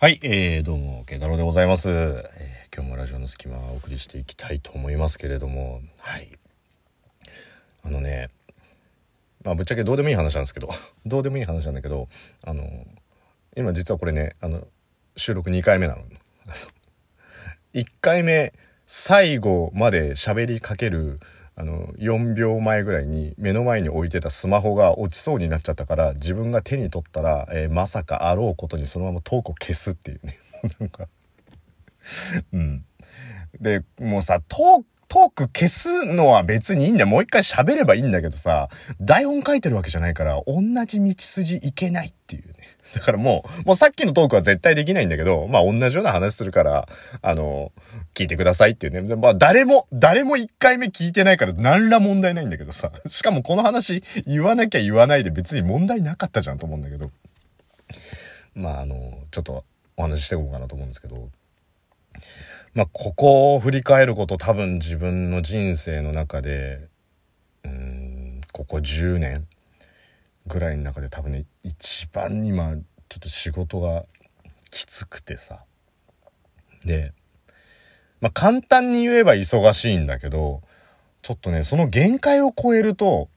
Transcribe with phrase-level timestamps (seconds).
[0.00, 6.38] はい、えー、どうも、慶太郎でございます、えー、今日もラジオの隙間をお送りしていきたいと思いますけれども、はい。
[7.82, 8.30] あのね、
[9.42, 10.68] まあ、ぶっちゃけどうでもいい話なんですけど、
[11.04, 12.08] どうでもいい話なんだけど、
[12.44, 12.86] あの、
[13.56, 14.68] 今実はこれね、あの、
[15.16, 16.04] 収録2回目なの。
[17.74, 18.52] 1回目、
[18.86, 21.18] 最後まで喋りかける、
[21.60, 30.36] あの、4秒前ぐらいに目の前に置いてたスマホが落ちそうになっちゃったから自分が手に取ったら、えー、まさかあろうことにそのままトークを消すっていうね。
[30.78, 31.08] なんか
[32.52, 32.84] うん。
[33.60, 37.06] で、もうさ、トーク、トーク消すのは別にいいんだよ。
[37.08, 38.68] もう一回喋ればいいんだけどさ、
[39.00, 42.54] 台本書いてるわけじゃないから、同じ道筋いけないっていうね。
[42.94, 46.88] だからもう、もうさっきのトークは絶対できないんだけど、まあ同じような話するから、
[47.20, 47.72] あの、
[48.14, 49.16] 聞いてくださいっていうね。
[49.16, 52.90] まあ誰も、誰も一回目聞いてないから何ら問題ないんだけどさ。
[53.06, 57.10] しかもこの話言わなきゃ言わないで別に問題なかったじゃんと思うんだけど。
[58.54, 58.96] まああの、
[59.30, 59.64] ちょっと
[59.96, 61.28] お話ししていこうかなと思うんですけど。
[62.74, 66.88] まあここを振り返ること多分自分の人生の中で、
[67.64, 69.46] うん、ここ10年
[70.48, 72.80] ぐらいの中で多分ね一番今ちょ
[73.16, 74.04] っと仕事が
[74.70, 75.64] きつくてさ。
[76.84, 77.12] で
[78.20, 80.62] まあ簡単に言えば忙しいんだけど
[81.22, 83.28] ちょっとねその限界を超えると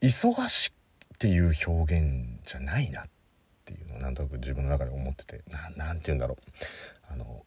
[0.00, 3.04] 忙しいっていう表現じゃないなっ
[3.64, 5.42] ていうのをなんとなく自分の中で思ってて。
[5.76, 7.12] 何て言うんだろう。
[7.12, 7.44] あの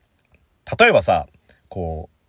[0.80, 1.28] 例えばさ
[1.68, 2.20] こう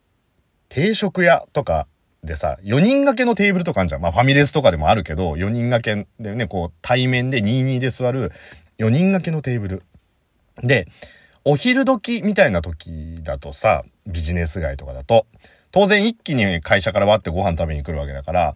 [0.68, 1.86] 定食屋とか
[2.22, 4.02] でさ、4人掛けのテーブルとかあるじゃん。
[4.02, 8.32] まあファミレスとかでもあるけど、4人掛けでね、こう対面で22で座る
[8.78, 9.82] 4人掛けのテーブル。
[10.62, 10.86] で、
[11.44, 15.26] お昼時みたいな時だとさ、ビジネス街とかだと、
[15.70, 18.54] 当然一気に会社から割ってご飯食べに来るわけだから、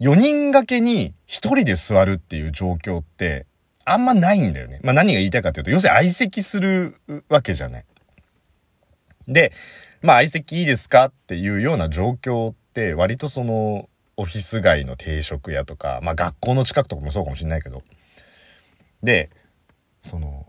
[0.00, 3.46] 4人掛けに1人で座るっていう状況って、
[3.84, 4.80] あんまないんだよね。
[4.82, 6.96] まあ何が言いたいかというと、要するに相席する
[7.28, 7.84] わけじゃない。
[9.28, 9.52] で、
[10.02, 17.84] まあ相席いいですかっていうような状況って、って割とそのオフィス街の定食屋とか、まあ学校の近くとかもそうかもしんないけど。
[19.04, 19.30] で、
[20.02, 20.44] その、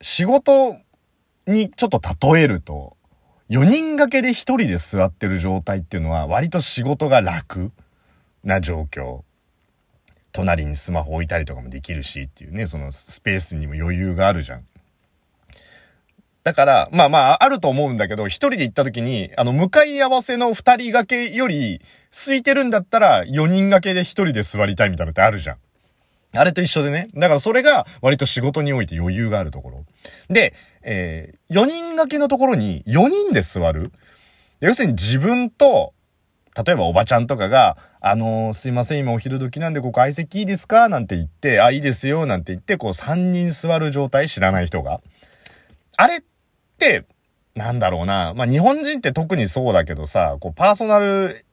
[0.00, 0.76] 仕事
[1.46, 2.00] にちょっと
[2.34, 2.96] 例えると、
[3.48, 7.70] 4人掛けで1人で座ってる状態っていうのは割と仕事が楽
[8.42, 9.22] な状況。
[10.32, 14.66] 隣にスマホ置いたりとかもできるしっていうね、そのスペースにも余裕があるじゃん。
[16.46, 21.80] だから、まあまあ、あると思うんだけど、一人で行った時に、あの、向かい合わせの二人掛けより、
[22.12, 25.56] 空いてるんだったら、四人掛けで一人で座りたいみたいなのってあるじゃん。
[26.36, 27.08] あれと一緒でね。
[27.16, 29.84] だからそれが割と仕事において余裕があるところ。
[30.30, 30.54] で、
[30.84, 33.90] えー、4人掛けのところに4人で座る。
[34.60, 35.94] 要するに自分と、
[36.64, 40.88] 例えばおばちゃんとかが、あのー、すいません、今お昼時なんでここ相席いいですか？
[40.88, 45.00] なんて言って、あ、いいですよ、なんて言って、こう3人座る状態知らない人が。
[45.96, 46.20] あれっ、
[47.54, 48.34] なんだろうな。
[48.34, 51.44] まあ、日本人って特にそうだけどさ、こう、パーソナル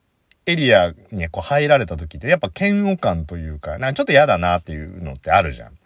[0.46, 5.78] エリアにこう入られた時ってやっぱ嫌悪感というか、なんかちょっと嫌だなっていうのってあるじゃん。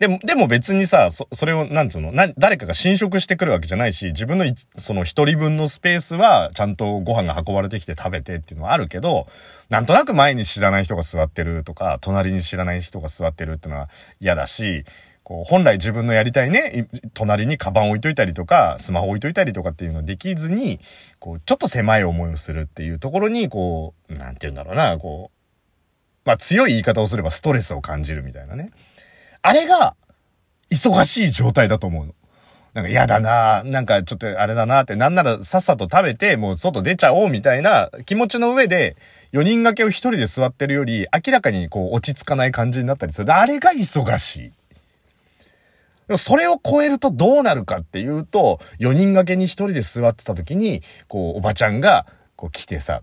[0.00, 4.44] でも、でも別にさ、そ、それを、なんつうの、な、誰かが侵食してくるわけじゃないし、自分の
[4.76, 9.28] その一人分のスペースは、ちゃんとご飯が運ばれてきて食べてっていうのはあるけど、
[9.68, 14.84] なんとなく前に知らない人が座ってるとか、隣に知らない人が座ってるっていうのは嫌だし、
[15.24, 20.80] こう、本来自分のやりたいね、隣にカバン置いといたりとか、スマホ置いといたりとかっていうのできずに、
[21.18, 25.38] こう、ちょっと狭い思いをするっていうところに、こう、なんて言うんだろうな、こう、
[26.24, 28.70] まあ強い言い方をすればストレスを感じるみたいなね。
[29.42, 29.96] あれが、
[30.70, 32.14] 忙しい状態だと思うの。
[32.74, 38.96] なんか嫌だななんかちょっとあれだなって、なんならさっさと食べて、もう外出ちゃおうみたいな気持ちの上で、
[39.32, 43.34] 4人掛けを1人で座ってるより、明らかにこう落ち着かない感じになったりする。
[43.34, 44.52] あれが忙しい。
[46.16, 53.02] それを超えるとどうなるかっていうと、4人掛けに1人で座ってた時に、こう、おばちゃんが、こう来てさ、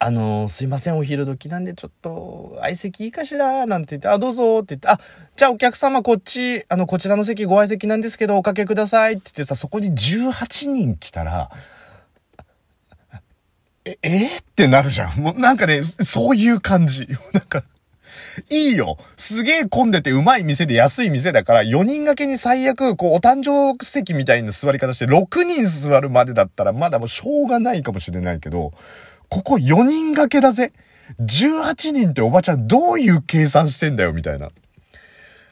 [0.00, 3.66] あのー、すいません、お昼時なんでちょっと、相席いいかしら？
[3.66, 5.00] なんて言って、あ、どうぞって言って、あ、
[5.34, 11.50] じゃあお客様こっち、あの、こちらの席ご相席なんですけど、おかけくださいって言ってさ、そこに18人来たら、
[13.84, 15.18] え、えー、ってなるじゃん。
[15.18, 17.08] もうなんかね、そういう感じ。
[17.32, 17.64] なんか、
[18.50, 18.98] いいよ。
[19.16, 28.72] すげえ混んでてうまい店で安い店だから、4人掛けに最悪、こう、お誕生席みたいな座り方して、6人座るまでだったら、まだもうしょうがないかもしれないけど、
[29.28, 30.72] ここ4人掛けだぜ。
[31.20, 34.50] 18人っておばちゃんどういう計算してんだよ、みたいな。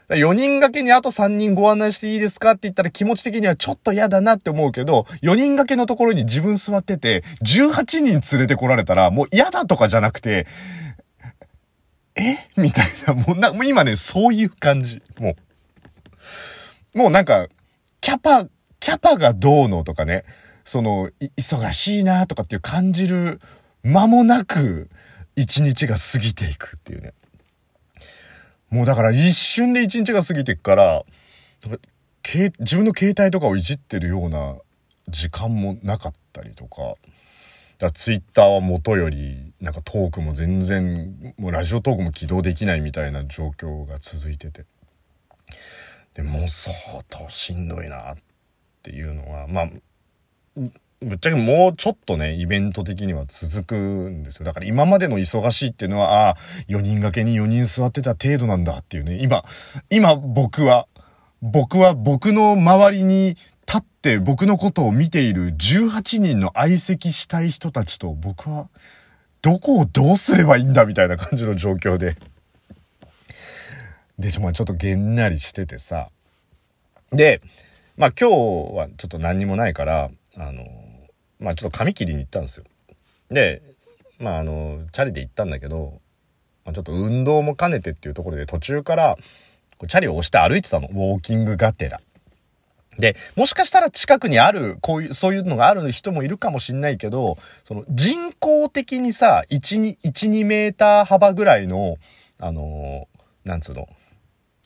[0.09, 10.47] 4人掛けにあと3人ご案内していいですかって言ったら気持ち的にはちょっと嫌だなって思うけど、4人掛けのところに自分座ってて、18人連れてこられたら、もう嫌だとかじゃなくて、
[12.17, 12.37] え？
[12.57, 15.03] みたいな、もうな、もう今ね、そういう感じ。
[15.19, 15.37] も
[16.95, 16.99] う。
[16.99, 17.49] もうなんか、
[18.01, 18.47] キャパ、
[18.81, 20.25] キャパがどうのとかね、
[20.65, 23.41] その、忙しいなとかっていう感じる
[23.83, 24.89] 間もなく、
[25.37, 27.13] 一日が過ぎていくっていうね。
[28.71, 31.05] もうだから一瞬で一日が過ぎていくから、
[32.25, 34.57] 自分の携帯とかをいじってるような
[35.09, 36.95] 時間もなかったりとか、
[37.79, 44.64] だツイッターは元よりなんかトークも全然もうラジオトークも起動できないみたいな状況が続いてて
[46.14, 46.75] でもう相
[47.08, 48.17] 当しんどいなっ
[48.82, 49.69] ていうのはまあ
[51.00, 54.47] ぶっちゃけもうちょっとね、イベント的には続くんですよ。
[54.47, 56.37] だから今までの忙しいっていうのは、ああ、
[56.69, 59.44] 4人掛けに4人座ってた程度なんだっていうね、今、
[59.91, 60.88] 今僕は、
[61.43, 63.37] 僕は僕の周りに
[63.67, 68.69] 立って僕のことを見ている18人の相席したい人たちと僕は
[69.46, 72.16] どこをどうすればいいんだみたいな感じの状況で。
[74.19, 76.08] で、まあちょっとげんなりしててさ。
[77.12, 77.40] で、
[77.96, 78.34] まあ今日
[78.75, 80.64] はちょっと何にもないから、あの、
[81.38, 82.64] まあちょっと髪切りに行ったんですよ。
[83.31, 83.62] で、
[84.19, 86.00] まああの、チャリで行ったんだけど、
[86.64, 89.16] まあ、ちょっと運動も兼ねてっていうところで途中から、
[89.87, 90.88] チャリを押して歩いてたの。
[90.88, 92.00] ウォーキングがてら。
[92.98, 101.96] で、もしかしたら近くにある、こういう、そういうのがある人もいるかもしんないけど、その人工的にさ、1、2、1、2メーター幅ぐらいの、
[102.40, 103.88] あのー、なんつうの、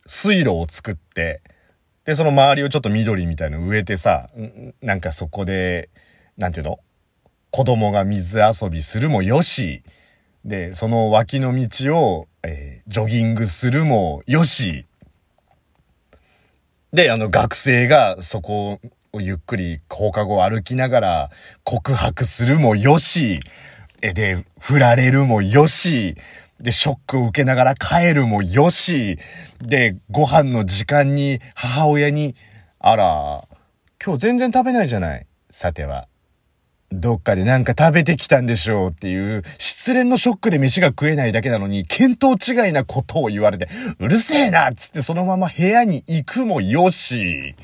[0.07, 1.43] 水路を作って、
[2.05, 4.29] で、その周りをちょっと緑みたいの植えてさ、
[4.81, 5.91] なんかそこで、
[6.37, 6.79] なんていうの
[7.51, 9.83] 子供が水遊びするもよし、
[10.45, 14.87] で、その脇の道を、えー、ジョギングするもよし、
[16.93, 18.81] で、あの、学生がそこ
[19.13, 21.31] をゆっくり放課後歩きながら
[21.63, 23.41] 告白するもよし、
[24.03, 26.17] え、で、振られるもよし、
[26.59, 29.19] で、ショックを受けながら帰るもよし、
[29.61, 32.35] で、ご飯の時間に母親に、
[32.81, 33.45] あら、
[34.05, 35.27] 今日全然食べないじゃない。
[35.49, 36.09] さては、
[36.93, 43.69] どっかでなんか食べてきたんでしょうっていう、失恋のショックで飯が食えないだけなのに、見当違いなことを言われて、
[44.01, 47.55] うるせえなっつってそのまま部屋に行くもよし。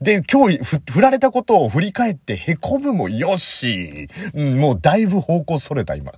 [0.00, 4.08] で、今日振られたことを振り返って凹むもよし。
[4.34, 6.12] うん、もうだいぶ方向それた今。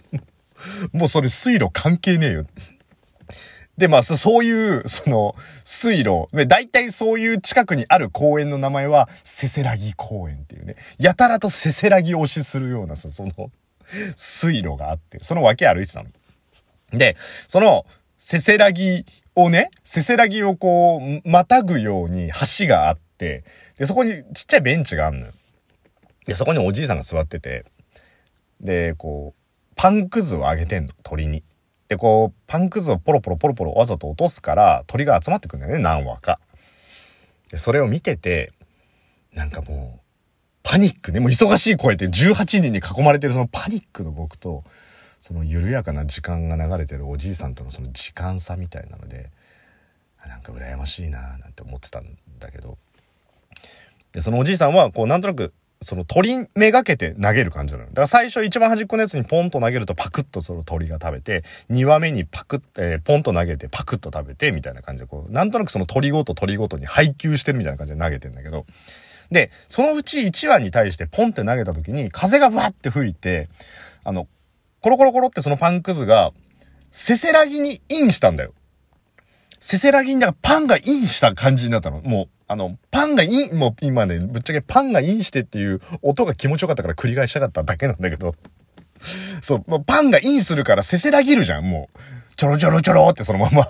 [0.93, 2.47] もうそれ水路関係ねえよ。
[3.79, 13.51] で、まあ、そういう、その、水路、大体そういう近くにある公園の名前は、せせらぎ公園っていうね、やたらとせせらぎ推しするようなさ、その、
[14.17, 16.11] 水路があって、その脇歩いてたの？
[16.91, 17.17] で、
[17.47, 17.87] その、
[18.19, 23.45] せせらぎをね、せせらぎをこう、またぐように橋があって、
[23.79, 25.33] で、そこにちっちゃいベンチがあんのよ。
[26.27, 27.65] で、そこにおじいさんが座ってて、
[28.61, 31.45] で、こう、パンくずをあげてんの、鳥に。
[31.89, 36.39] で、こう、パンくずをポロポロポロポロわざと落とすから、鳥が集まってくるんだよね、何羽か。
[37.51, 38.53] で、それを見てて、
[39.33, 40.01] なんかもう、
[40.63, 44.65] パニックね、もう忙しい声で18人に囲まれてるそのパニックの僕と、
[45.21, 49.31] その緩やかな時間が流れてるおじいさんとのその時間差みたいなので、
[50.27, 52.77] なんか羨ましいななんて思ってたんだけど、
[54.13, 57.87] で、そのおじいさんは、こう、なんとなく、その鳥めがけて投げる感じなの。
[57.87, 68.67] だから最初一番端っこのやつにポンと投げるとパクッとその鳥が食べて、2羽目にパクッ、えー、ポンと投げてパクッと食べてみたいな感じでこう、なんとなくその鳥ごと鳥ごとに配球してるみたいな感じで投げてんだけど、
[69.31, 73.49] で、そのうち1羽に対してポンって投げた時に風がブワって吹いて、
[74.03, 74.27] あの、
[74.81, 76.33] コロコロコロってそのパンくずが、
[76.91, 78.53] せせらぎにインしたんだよ。
[79.61, 82.01] せせらぎに、だからパンがインした感じになったの。
[82.01, 88.35] もう、あの、パンがイン、もう今ね、ぶっちゃけパンがインしてっていう音が気持ちよかったから繰り返したかっただけなんだけど。
[89.43, 92.35] そう、もうパンがインするからせせらぎるじゃん、もう。
[92.37, 93.65] ちょろちょろちょろってそのまま。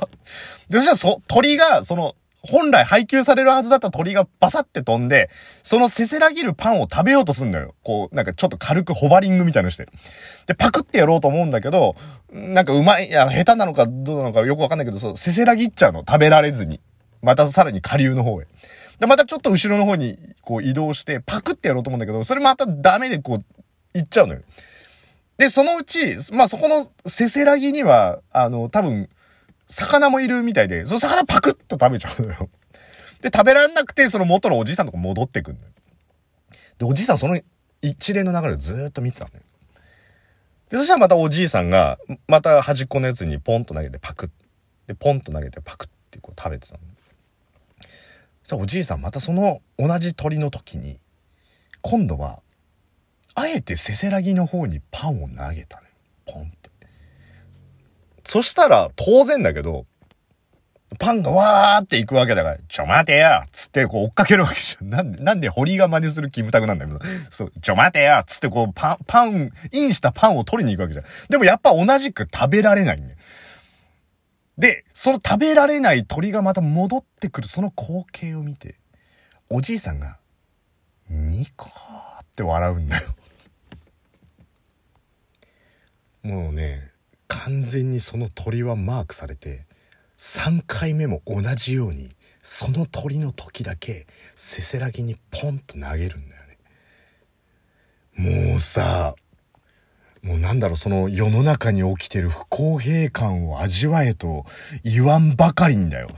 [0.68, 5.28] で、そしたらそ、鳥が、その、本来配給されるはずだった鳥がバサって飛んで、
[5.64, 7.74] そのせせらぎるパンを食べようとすんだよ。
[7.82, 9.88] こう、なんかちょっと軽くホバリングみたいのして。
[10.46, 11.96] で、パクってやろうと思うんだけど、
[12.32, 16.04] なんかうまい、いや、下手なのかどうなのかよくわかんないけど、そう、せせらぎっちゃうの。
[16.06, 16.80] 食べられずに。
[17.22, 18.46] またさらに下流の方へ。
[18.98, 23.44] で、またちょっと後ろの方にこう移動してパクってやろうと思うんだけど、それまたダメでこう
[23.94, 24.40] 行っちゃうのよ。
[25.38, 29.08] で、そのうち、まあ、そこのせせらぎには、あの、多分、
[29.68, 32.48] 魚もいるみたいで、その魚パクッと食べちゃうのよ。
[33.20, 35.68] で、食べられなくて、その元のおじいさんとか戻ってくんのよ。
[36.78, 37.40] で、おじいさんその
[37.82, 39.42] 一連の流れをずっと見てたのよ。
[40.70, 44.30] で、そしたらまたおじいさんが、また端っこのやつにポンと投げてパクッ。
[44.88, 46.80] で、ポンと投げてパクッってこう食べてたの。
[48.48, 50.96] じゃあおじいさんまたその同じ鳥の時に、
[51.82, 52.40] 今度は、
[53.34, 55.88] あえてせせらぎの方にパンを投げたのよ。
[56.24, 56.70] ポンって。
[58.24, 59.84] そしたら、当然だけど、
[60.98, 64.88] パンがわーって行くわけだから、ちょ待てよつってこう追っかけるわけじゃん。
[64.88, 71.04] なんで、なんで堀が真似するキムタクなんだけど、そう、ちょ待てよつってこうパン、パン、インしたパンを取りに行くわけじゃん。
[71.28, 73.16] でもやっぱ同じく食べられないんだよ。
[74.58, 78.74] で、その食べられない鳥がまた戻ってくるその光景を見て、
[79.48, 80.18] おじいさんが、
[81.08, 83.08] ニコーって笑うんだよ。
[86.22, 86.90] もうね、
[87.28, 89.68] 完全にその鳥はマークされて、
[90.18, 92.10] 3回目も同じように
[92.42, 96.42] その鳥の時だけせせらぎにポンと投げるんだよ
[98.16, 99.14] ねもうさ
[100.22, 104.44] もうなんだろうその世の中に起きてる不公平感を味わえと
[104.84, 106.08] 言わんばかりんだよ。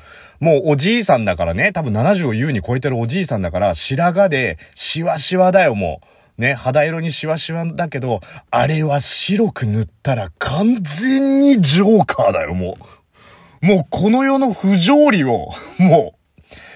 [0.40, 6.40] もうおじいさんだからね、多分70を優に超えてるおじいさんだから白髪でシワシワだよもう。
[6.40, 12.78] ね、肌色にシワシワだけど、あれは白く塗ったら完全にジョーカーだよも
[13.62, 13.66] う。
[13.66, 16.19] もうこの世の不条理を、もう、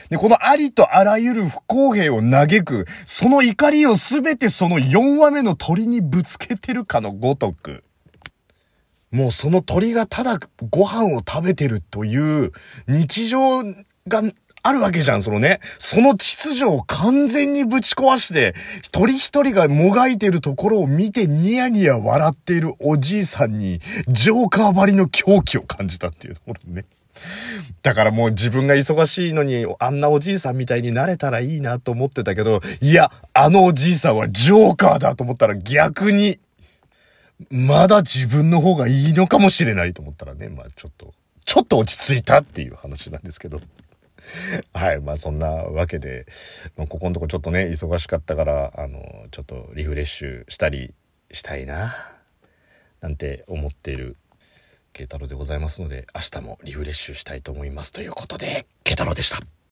[0.08, 7.84] で、このありとあらゆる不公平を嘆く、その怒りをすべてその4話目の鳥にぶつけてるかのごとく、
[9.10, 12.52] もうその鳥がただご飯を食べてるという
[12.88, 13.62] 日常
[14.08, 14.22] が
[14.66, 15.60] あるわけじゃん、そのね。
[15.78, 26.86] その秩序を完全にぶち壊して、一人一人がもがいてるところを見てニヤニヤ笑っているおじいさんに、ジョーカーばりの狂気を感じたっていうところね。
[27.82, 36.38] だからもう自分が忙しいのに、あんなおじいさんみたいになれたらいいなと思ってたけど、いや、あのおじいさんはジョーカーだと思ったら逆に、
[37.50, 43.60] まだ自分の方がいいのかもしれないと思ったらね、まあちょっと、ちょっと落ち着いたっていう話なんですけど。
[44.72, 45.00] はい。
[45.00, 46.26] まあそんなわけで、
[46.76, 50.94] まあ、ここのとこちょっとね、忙しかったから、あの、ちょっとリフレッシュしたり
[51.30, 51.94] したいな、
[53.00, 54.16] なんて思っている
[54.94, 57.92] 慶太郎でございますので、明日もリフレッシュしたいと思います。
[57.92, 59.54] ということで、慶太郎でした。